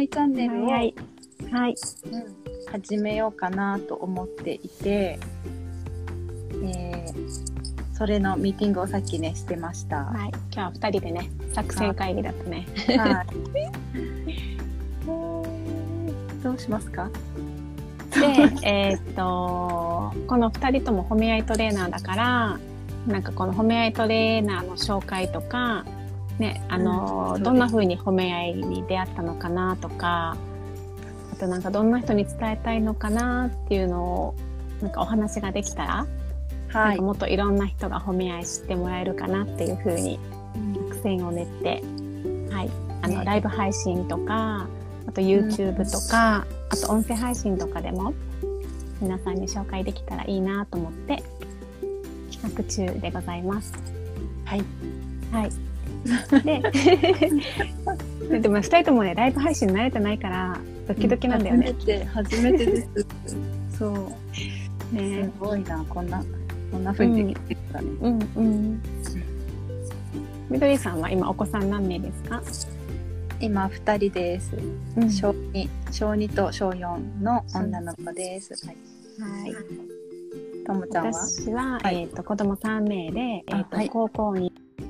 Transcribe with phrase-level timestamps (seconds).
[0.00, 0.94] 愛いチャンネルを、はい
[1.50, 1.60] はい。
[1.60, 1.74] はい。
[2.10, 2.24] うん。
[2.72, 5.18] 始めようかなと思っていて、
[6.64, 7.60] えー
[7.92, 10.04] それのミーティングをさっきねしてました。
[10.04, 10.30] はい。
[10.50, 12.66] 今日は二人でね作戦会議だったね。
[12.96, 13.26] はい。
[16.42, 17.10] どうしますか？
[18.10, 18.20] で
[18.66, 22.58] えーっとこの二人とも褒め合いトレーナーだから
[23.06, 25.84] なんかこの褒め合いトレーナーの紹介とか
[26.40, 30.36] ねあの、うんどんな風に褒め合いに出会ったのかなとか
[31.32, 34.34] あとなんかどんな人に伝えたいのかなっていうのを
[34.82, 36.06] なんかお話ができたら、
[36.72, 40.18] なんかもっといろんな人が褒め合い知ってもらえるかなっていう風に
[40.90, 41.82] 作戦を練って、
[42.50, 42.70] はい、
[43.02, 44.66] あの、ねライブ配信とか
[45.06, 48.14] あと YouTube とか、あと音声配信とかでも
[49.00, 51.22] 皆さんに紹介できたらいいなと思って
[52.30, 53.72] 企画中でございます。
[54.44, 54.64] はい。
[55.32, 55.69] はい。
[56.44, 56.62] で
[58.30, 61.74] ででも2人ともねライブ配信慣れてないからドキドキなんだよね。
[61.74, 62.88] 初めて初めてです。
[63.78, 63.86] そ
[64.92, 64.94] う。
[64.94, 66.24] ねすごいなこんな
[66.70, 67.88] こんな風にできてるんだね。
[68.00, 68.82] うんうん。
[70.48, 72.42] みどりさんは今お子さん何名ですか？
[73.40, 74.52] 今二人です。
[74.96, 78.66] うん小二小二と小四の女の子です。
[78.66, 78.76] はい。
[79.20, 79.54] はい。
[80.66, 81.12] ともちゃんは？
[81.12, 84.36] 私は、はいえっ、と子供3名で、えっ、と、はい高校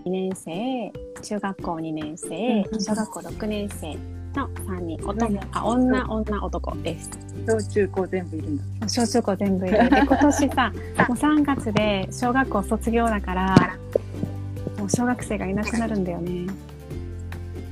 [0.04, 3.94] 2年生、中学校2年生、うん小学校6年生
[4.34, 7.10] の3人、うん男、あ女女男です。
[7.46, 8.88] 小中高全部いるんだ。
[8.88, 9.90] 小中高全部いる。
[9.90, 10.72] で今年さ、
[11.08, 13.78] もう3月で小学校卒業だから、
[14.78, 16.46] もう小学生がいなくなるんだよね。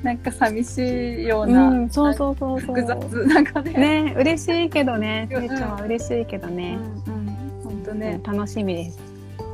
[0.02, 2.76] なんか寂しいよううな、ん、そうそうそうそう。
[2.76, 3.72] 複雑なんかね。
[3.72, 7.26] ね、嬉しいけどね、うん成長は嬉しいけどうんね、うん。
[7.64, 8.20] 本当ね。
[8.22, 8.98] 楽しみです。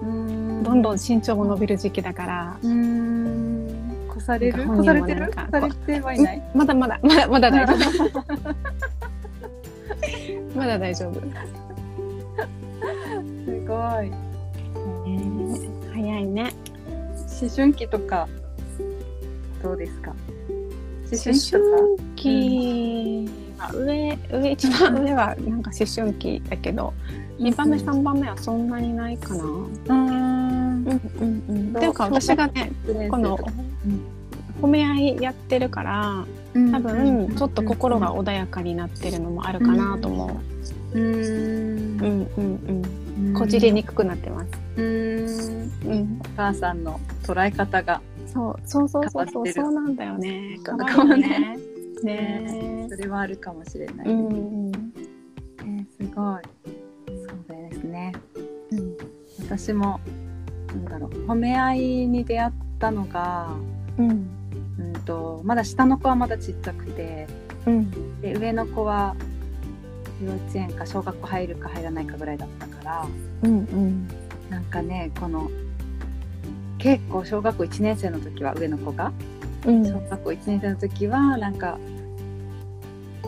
[0.02, 0.13] うん
[0.64, 3.68] どんどん身長も伸びる時期だから、うーん。
[4.16, 4.62] 越される？
[4.62, 5.24] 越されてる？
[5.26, 6.42] 越されてはいない。
[6.54, 8.24] まだまだ、まだまだ大丈夫。
[10.58, 11.20] まだ大丈夫。
[11.20, 11.26] す
[13.66, 14.10] ごい。
[15.92, 16.52] 早いね。
[17.40, 18.28] 思春期とか
[19.62, 20.10] どうですか？
[20.10, 20.16] 思
[21.10, 21.64] 思春期とか？
[21.66, 23.28] 春期
[23.58, 26.92] は上、上、一番 上はなんか思春期だけど、
[27.38, 29.44] 二番目、三番目はそんなにないかな。
[29.44, 29.48] う
[29.94, 30.43] ん
[30.84, 31.76] うーんうんうん。
[31.76, 32.72] っていうか私がね、
[33.10, 33.38] この
[34.60, 36.24] 褒め合いやってるから、
[36.72, 40.40] 多分ちょっと心が穏やかになってるのもあるかなと思
[40.94, 40.96] う。
[40.96, 40.98] ーう。
[40.98, 41.96] うん。
[41.96, 42.26] んうん。
[42.36, 42.82] うん。
[43.28, 43.34] うん。
[43.34, 44.50] こじれにくくなってます。
[44.76, 45.90] うーん。
[45.90, 46.20] うん。
[46.20, 48.00] お母さんの捉え方が。
[48.32, 50.58] そうそうそうそうそうそうなんだよね。
[51.16, 51.58] ね。
[52.02, 52.86] ね。
[52.90, 54.32] それはあるかもしれない、うんう
[54.70, 54.72] ん。
[55.60, 56.42] えーすごい。
[57.06, 58.12] そうですね。
[58.72, 58.96] うん。
[59.40, 60.00] 私も
[60.74, 63.48] なんだろう褒め合いに出会ったのが、
[63.98, 64.28] うん。
[64.76, 67.28] うん、とまだ下の子はまだちっちゃくて
[67.66, 68.20] うん。
[68.20, 69.14] で上の子は
[70.22, 73.06] 幼稚園か小学校入るか入らないかぐらいだったから
[73.42, 74.08] うんうん。
[74.50, 75.50] なんかねこの
[76.78, 79.12] 結構小学校1年生の時は上の子が
[79.64, 79.84] うん。
[79.84, 81.78] 小学校1年生の時はなんか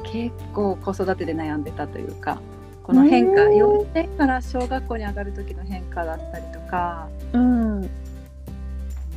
[0.05, 2.41] 結構子育てで悩んでたというか
[2.87, 3.57] この変化うん。
[3.57, 7.81] 幼稚園から小学校に上がる時の変化だったりとかうん。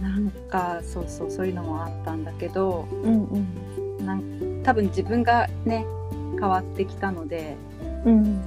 [0.01, 3.47] なんかそうそうそういうのもあったんだけどうん
[4.03, 5.85] なん多分自分がね
[6.39, 7.55] 変わってきたので
[8.05, 8.41] うん。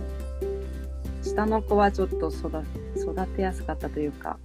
[1.22, 2.64] 下の子はちょっと育
[2.96, 4.38] 育てやすかったというか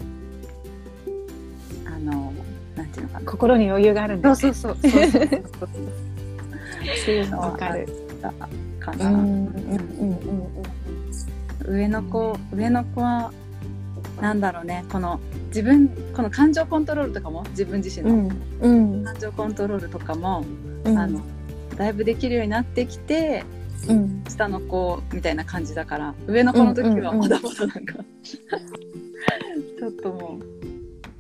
[1.88, 2.32] あの
[2.76, 3.26] なんていうのかな。
[3.26, 7.10] 心に余裕があるんだそうそうそうそうそうそう。
[7.12, 7.88] いうのはわかる。
[7.90, 8.34] あった
[8.80, 9.12] かな、
[11.66, 13.32] 上の子上の子は
[14.22, 14.84] なんだろうね。
[14.92, 18.70] この自分この感情コントロールとかも自分自身うのんう
[19.02, 19.04] ん。
[19.04, 20.44] 感情コントロールとかも、
[20.84, 20.98] うん。
[20.98, 21.22] あの
[21.76, 23.44] だいぶできるようになってきて
[23.88, 24.24] うん。
[24.28, 30.40] 下の子みたいな感じだから上の子の時はまだまだなんか、ちょっとも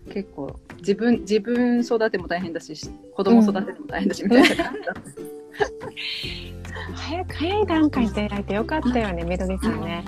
[0.07, 2.74] う結構自分自分育ても大変だし
[3.16, 4.48] 子供育てても大変だしみたいな。
[4.48, 5.37] 感じだった。
[6.95, 10.04] 早く早い段階で出会えてよかったよねめどりさんね。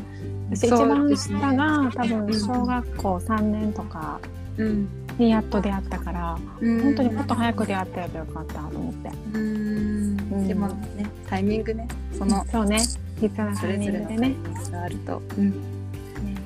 [0.51, 4.19] 私一番下が多分小学校3年とか
[4.57, 4.87] うん。
[5.17, 6.81] にやっと出会ったからうん。
[6.83, 9.09] 本当にもっと早く出会ってればよかったと思って。
[9.33, 10.17] うん。
[10.31, 10.47] うん。
[10.47, 11.87] でもねタイミングね。
[12.17, 12.79] そのそうね。
[13.19, 14.35] 必要なそタイミングでね。
[14.71, 15.53] があると、うん。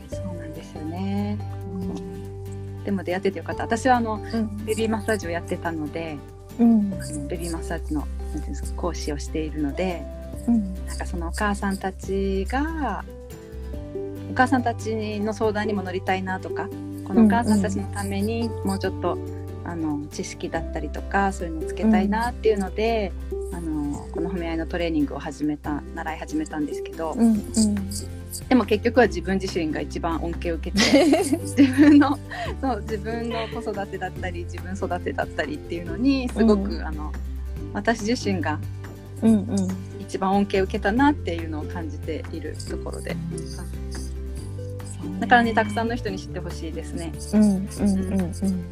[0.09, 1.38] そうなんですよね、
[2.83, 3.63] でも出会っててよかった。
[3.63, 4.65] 私はあのうん。
[4.65, 6.17] ベビーマッサージをやってたので
[6.59, 6.89] うん。
[7.27, 8.07] ベビーマッサージの
[8.75, 10.03] 講師をしているので
[10.47, 13.03] うんなんかそのお母さんたちが
[14.31, 16.68] お母さんたちの相談にも乗りたいなとか
[17.06, 19.18] このお母さんたちのためにもうちょっと、
[19.65, 23.12] あの知識だったりとかそういうのをつけたいなっていうので、
[23.53, 27.44] あのこの褒め合いのトレーニングを始めた習い始めたんですけど、うんうん
[28.50, 32.18] でも結局は自分自身が一番恩恵を受けて自分の
[32.59, 37.13] そう自分の子育てだったり自分育てだったりっていうのにすごく、うんあの
[37.73, 38.59] 私自身が
[39.21, 43.15] うんうん一番恩恵を受けたなっていうのを感じているところで
[45.19, 47.11] だからねたくさんの人に知ってほしいですね。
[47.33, 48.65] うんうんうんうん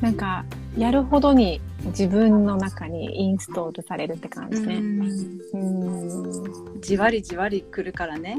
[0.00, 0.44] なんか
[0.76, 4.74] やるほどに自分の中にインストールされるって感じね。
[4.74, 4.78] う
[5.58, 8.38] んじわりじわり来るからね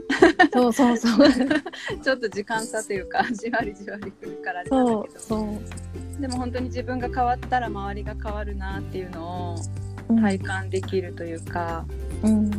[0.54, 1.30] そうそうそう。
[2.04, 5.48] ちょっと時間差というかじわりじわり来るからそうそう。
[6.20, 9.56] でも本当に自分が変わったら周りが変わるなっていうのを
[10.08, 11.86] うん体感できるというか、
[12.24, 12.58] うんと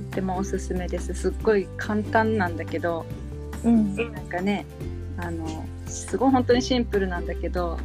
[0.00, 3.04] ってもおすすめですすっごい簡単なんだけど
[3.64, 4.66] うんなんかね
[5.16, 7.78] あのすごい本当にシンプルなんだけど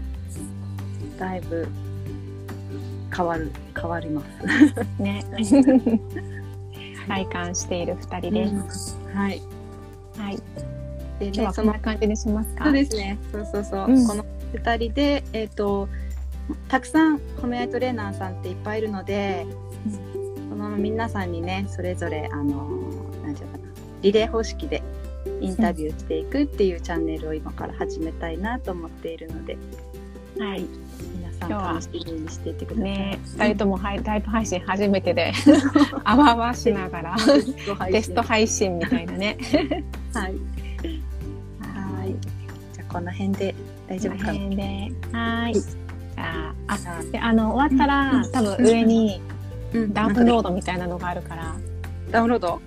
[1.18, 1.68] だいぶ
[3.16, 4.74] 変わる変わります。
[5.02, 5.24] ね。
[7.08, 8.98] 体感している二人です。
[9.14, 9.42] はい。
[10.18, 10.40] はい。
[11.20, 12.66] で今日はこんな感じにしますか？
[12.66, 13.18] そうですね。
[13.32, 13.88] そうそうそう。
[13.88, 15.88] うんこの二人でえっ、と
[16.68, 19.46] たくさん褒め合いトレーナーさんっていっぱいいるので、
[20.50, 22.44] その皆さんにねそれぞれあの
[23.24, 23.64] なんていうのかな
[24.02, 24.82] リレー方式で
[25.42, 29.58] インタビューしていくっていうチャンネルを今から始めたいなと思っているので、
[30.40, 30.66] はい。
[31.16, 32.84] 皆さん楽しみにしていてください。
[32.84, 35.32] ね、二人ともはいライブ配信初めてで、
[36.04, 37.16] あわあわしながら、
[37.92, 39.38] テスト配信みたいなね。
[40.14, 40.26] はい。
[40.26, 40.36] はい。
[42.92, 43.56] この辺で
[43.88, 44.50] 大丈夫かな？
[44.50, 44.92] で。
[45.12, 45.54] はい。
[46.18, 46.78] あ、あ、
[47.12, 49.22] で、あの、終わったら、うん多分上に
[49.74, 51.56] あうんダウンロードみたいなのがあるから、
[52.12, 52.62] ダウンロード？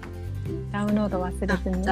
[0.73, 1.87] ダウンロード忘れずに。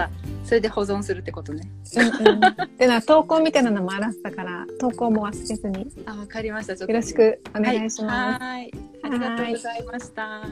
[0.45, 1.69] それで保存するってことね。
[1.97, 2.41] うんうん。
[2.79, 5.87] で、な投稿みたいなのもあらせたから、投稿も忘れずに。
[6.07, 6.77] あ、わかりました。
[6.77, 8.43] ちょっとよろしくお願いします。
[8.43, 8.61] はい。
[8.61, 8.73] はい
[9.03, 10.43] ありがとうございました。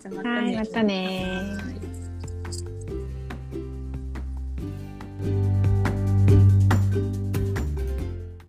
[0.00, 0.44] じゃあまたね。
[0.44, 1.26] はい、またね
[1.56, 1.83] はい